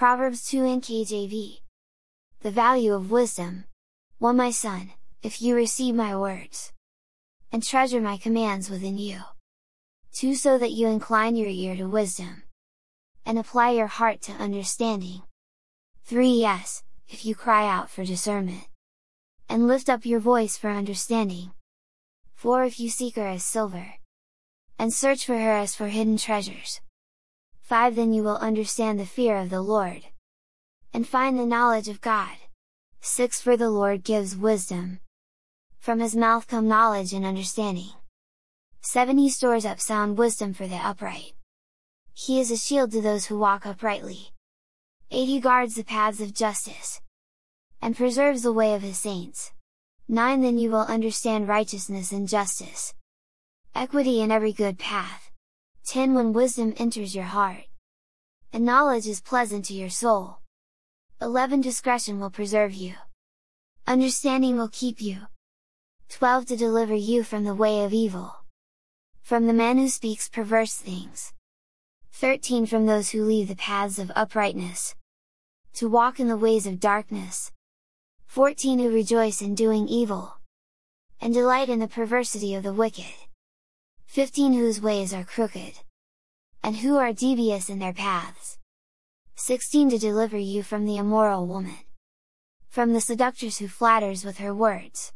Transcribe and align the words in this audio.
Proverbs 0.00 0.48
2 0.48 0.62
NKJV. 0.62 1.60
The 2.40 2.50
value 2.50 2.94
of 2.94 3.10
wisdom. 3.10 3.64
1 4.16 4.34
My 4.34 4.50
son, 4.50 4.92
if 5.22 5.42
you 5.42 5.54
receive 5.54 5.94
my 5.94 6.16
words, 6.16 6.72
and 7.52 7.62
treasure 7.62 8.00
my 8.00 8.16
commands 8.16 8.70
within 8.70 8.96
you. 8.96 9.18
2 10.14 10.36
So 10.36 10.56
that 10.56 10.70
you 10.72 10.86
incline 10.86 11.36
your 11.36 11.50
ear 11.50 11.76
to 11.76 11.84
wisdom, 11.84 12.44
and 13.26 13.38
apply 13.38 13.72
your 13.72 13.88
heart 13.88 14.22
to 14.22 14.32
understanding. 14.32 15.20
3 16.04 16.30
Yes, 16.30 16.82
if 17.06 17.26
you 17.26 17.34
cry 17.34 17.68
out 17.68 17.90
for 17.90 18.02
discernment, 18.02 18.68
and 19.50 19.68
lift 19.68 19.90
up 19.90 20.06
your 20.06 20.20
voice 20.20 20.56
for 20.56 20.70
understanding. 20.70 21.50
4 22.36 22.64
If 22.64 22.80
you 22.80 22.88
seek 22.88 23.16
her 23.16 23.26
as 23.26 23.44
silver, 23.44 23.96
and 24.78 24.94
search 24.94 25.26
for 25.26 25.36
her 25.36 25.52
as 25.52 25.74
for 25.74 25.88
hidden 25.88 26.16
treasures. 26.16 26.80
5 27.70 27.94
Then 27.94 28.12
you 28.12 28.24
will 28.24 28.36
understand 28.38 28.98
the 28.98 29.06
fear 29.06 29.36
of 29.36 29.48
the 29.48 29.60
Lord, 29.60 30.06
and 30.92 31.06
find 31.06 31.38
the 31.38 31.46
knowledge 31.46 31.86
of 31.86 32.00
God. 32.00 32.36
6 33.00 33.40
For 33.40 33.56
the 33.56 33.70
Lord 33.70 34.02
gives 34.02 34.36
wisdom. 34.36 34.98
From 35.78 36.00
his 36.00 36.16
mouth 36.16 36.48
come 36.48 36.66
knowledge 36.66 37.12
and 37.12 37.24
understanding. 37.24 37.92
7 38.80 39.16
He 39.18 39.30
stores 39.30 39.64
up 39.64 39.78
sound 39.80 40.18
wisdom 40.18 40.52
for 40.52 40.66
the 40.66 40.84
upright. 40.84 41.34
He 42.12 42.40
is 42.40 42.50
a 42.50 42.56
shield 42.56 42.90
to 42.90 43.00
those 43.00 43.26
who 43.26 43.38
walk 43.38 43.64
uprightly. 43.64 44.32
8 45.12 45.26
He 45.26 45.38
guards 45.38 45.76
the 45.76 45.84
paths 45.84 46.20
of 46.20 46.34
justice, 46.34 47.00
and 47.80 47.96
preserves 47.96 48.42
the 48.42 48.52
way 48.52 48.74
of 48.74 48.82
his 48.82 48.98
saints. 48.98 49.52
9 50.08 50.40
Then 50.40 50.58
you 50.58 50.72
will 50.72 50.86
understand 50.96 51.46
righteousness 51.46 52.10
and 52.10 52.26
justice 52.26 52.94
equity 53.76 54.20
in 54.20 54.32
every 54.32 54.52
good 54.52 54.76
path. 54.76 55.29
10 55.86 56.14
When 56.14 56.32
wisdom 56.32 56.74
enters 56.76 57.14
your 57.14 57.24
heart, 57.24 57.64
and 58.52 58.64
knowledge 58.64 59.06
is 59.06 59.20
pleasant 59.20 59.64
to 59.66 59.74
your 59.74 59.90
soul. 59.90 60.38
11 61.20 61.60
Discretion 61.60 62.20
will 62.20 62.30
preserve 62.30 62.72
you. 62.72 62.94
Understanding 63.86 64.56
will 64.56 64.68
keep 64.68 65.00
you. 65.00 65.26
12 66.08 66.46
To 66.46 66.56
deliver 66.56 66.94
you 66.94 67.24
from 67.24 67.44
the 67.44 67.54
way 67.54 67.84
of 67.84 67.92
evil. 67.92 68.36
From 69.22 69.46
the 69.46 69.52
man 69.52 69.78
who 69.78 69.88
speaks 69.88 70.28
perverse 70.28 70.74
things. 70.74 71.32
13 72.12 72.66
From 72.66 72.86
those 72.86 73.10
who 73.10 73.24
leave 73.24 73.48
the 73.48 73.56
paths 73.56 73.98
of 73.98 74.12
uprightness. 74.14 74.94
To 75.74 75.88
walk 75.88 76.20
in 76.20 76.28
the 76.28 76.36
ways 76.36 76.66
of 76.66 76.80
darkness. 76.80 77.52
14 78.26 78.78
Who 78.78 78.90
rejoice 78.90 79.40
in 79.40 79.54
doing 79.54 79.88
evil. 79.88 80.36
And 81.20 81.34
delight 81.34 81.68
in 81.68 81.80
the 81.80 81.88
perversity 81.88 82.54
of 82.54 82.62
the 82.62 82.72
wicked. 82.72 83.29
15 84.12 84.54
Whose 84.54 84.80
ways 84.80 85.14
are 85.14 85.22
crooked. 85.22 85.74
And 86.64 86.78
who 86.78 86.96
are 86.96 87.12
devious 87.12 87.68
in 87.70 87.78
their 87.78 87.92
paths. 87.92 88.58
16 89.36 89.90
To 89.90 89.98
deliver 89.98 90.36
you 90.36 90.64
from 90.64 90.84
the 90.84 90.96
immoral 90.96 91.46
woman. 91.46 91.76
From 92.68 92.92
the 92.92 93.00
seductress 93.00 93.58
who 93.58 93.68
flatters 93.68 94.24
with 94.24 94.38
her 94.38 94.52
words. 94.52 95.12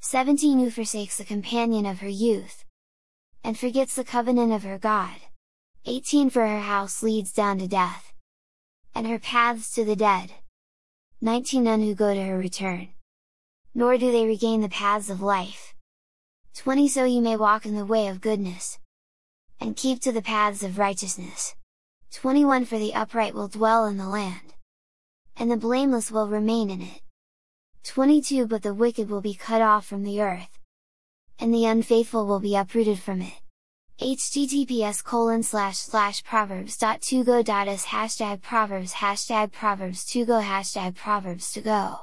17 0.00 0.58
Who 0.58 0.68
forsakes 0.68 1.16
the 1.16 1.24
companion 1.24 1.86
of 1.86 2.00
her 2.00 2.08
youth. 2.08 2.64
And 3.44 3.56
forgets 3.56 3.94
the 3.94 4.02
covenant 4.02 4.52
of 4.52 4.64
her 4.64 4.78
God. 4.78 5.20
18 5.86 6.28
For 6.28 6.44
her 6.44 6.62
house 6.62 7.04
leads 7.04 7.32
down 7.32 7.60
to 7.60 7.68
death. 7.68 8.14
And 8.96 9.06
her 9.06 9.20
paths 9.20 9.72
to 9.76 9.84
the 9.84 9.94
dead. 9.94 10.32
19 11.20 11.62
None 11.62 11.82
who 11.82 11.94
go 11.94 12.14
to 12.14 12.24
her 12.24 12.36
return. 12.36 12.88
Nor 13.76 13.96
do 13.96 14.10
they 14.10 14.26
regain 14.26 14.60
the 14.60 14.68
paths 14.68 15.08
of 15.08 15.22
life. 15.22 15.67
20 16.54 16.88
So 16.88 17.04
you 17.04 17.20
may 17.20 17.36
walk 17.36 17.66
in 17.66 17.74
the 17.74 17.84
way 17.84 18.08
of 18.08 18.20
goodness, 18.20 18.78
and 19.60 19.76
keep 19.76 20.00
to 20.00 20.12
the 20.12 20.22
paths 20.22 20.62
of 20.62 20.78
righteousness. 20.78 21.54
21 22.10 22.64
For 22.64 22.78
the 22.78 22.94
upright 22.94 23.34
will 23.34 23.48
dwell 23.48 23.84
in 23.86 23.96
the 23.96 24.08
land, 24.08 24.54
and 25.36 25.50
the 25.50 25.56
blameless 25.56 26.10
will 26.10 26.28
remain 26.28 26.70
in 26.70 26.82
it. 26.82 27.02
22 27.84 28.46
But 28.46 28.62
the 28.62 28.74
wicked 28.74 29.08
will 29.08 29.20
be 29.20 29.34
cut 29.34 29.62
off 29.62 29.86
from 29.86 30.04
the 30.04 30.20
earth, 30.20 30.58
and 31.38 31.54
the 31.54 31.64
unfaithful 31.64 32.26
will 32.26 32.40
be 32.40 32.56
uprooted 32.56 32.98
from 32.98 33.22
it. 33.22 33.34
https 34.00 35.02
colon 35.02 35.42
slash 35.42 35.78
slash 35.78 36.24
proverbs.togo.us 36.24 37.86
hashtag 37.86 38.42
proverbs 38.42 38.94
hashtag 38.94 39.52
proverbs 39.52 40.04
to 40.04 40.24
go 40.24 40.40
hashtag 40.40 40.94
proverbs 40.94 41.52
to 41.52 41.60
go 41.60 42.00